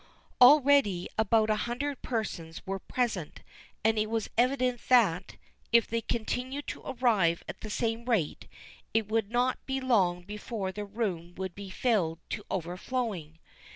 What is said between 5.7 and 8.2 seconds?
if they continued to arrive at the same